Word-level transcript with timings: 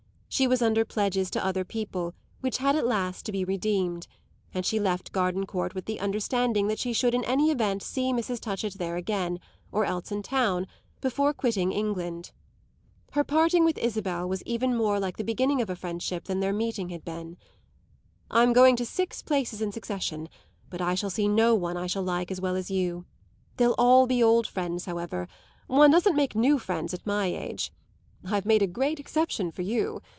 She 0.33 0.47
was 0.47 0.61
under 0.61 0.85
pledges 0.85 1.29
to 1.31 1.45
other 1.45 1.65
people 1.65 2.13
which 2.39 2.59
had 2.59 2.77
at 2.77 2.87
last 2.87 3.25
to 3.25 3.33
be 3.33 3.43
redeemed, 3.43 4.07
and 4.53 4.65
she 4.65 4.79
left 4.79 5.11
Gardencourt 5.11 5.75
with 5.75 5.85
the 5.85 5.99
understanding 5.99 6.69
that 6.69 6.79
she 6.79 6.93
should 6.93 7.13
in 7.13 7.25
any 7.25 7.51
event 7.51 7.83
see 7.83 8.13
Mrs. 8.13 8.39
Touchett 8.39 8.75
there 8.75 8.95
again, 8.95 9.41
or 9.73 9.83
else 9.83 10.09
in 10.09 10.23
town, 10.23 10.67
before 11.01 11.33
quitting 11.33 11.73
England. 11.73 12.31
Her 13.11 13.25
parting 13.25 13.65
with 13.65 13.77
Isabel 13.77 14.27
was 14.27 14.41
even 14.43 14.73
more 14.75 15.01
like 15.01 15.17
the 15.17 15.25
beginning 15.25 15.61
of 15.61 15.69
a 15.69 15.75
friendship 15.75 16.23
than 16.23 16.39
their 16.39 16.53
meeting 16.53 16.89
had 16.89 17.03
been. 17.03 17.35
"I'm 18.31 18.53
going 18.53 18.77
to 18.77 18.85
six 18.85 19.21
places 19.21 19.61
in 19.61 19.73
succession, 19.73 20.29
but 20.69 20.79
I 20.81 20.95
shall 20.95 21.09
see 21.11 21.27
no 21.27 21.55
one 21.55 21.75
I 21.75 21.87
like 21.99 22.31
so 22.33 22.41
well 22.41 22.55
as 22.55 22.71
you. 22.71 23.03
They'll 23.57 23.75
all 23.77 24.07
be 24.07 24.23
old 24.23 24.47
friends, 24.47 24.85
however; 24.85 25.27
one 25.67 25.91
doesn't 25.91 26.15
make 26.15 26.35
new 26.35 26.57
friends 26.57 26.93
at 26.93 27.05
my 27.05 27.25
age. 27.27 27.73
I've 28.23 28.45
made 28.45 28.61
a 28.61 28.67
great 28.67 28.97
exception 28.99 29.51
for 29.51 29.61
you. 29.61 30.01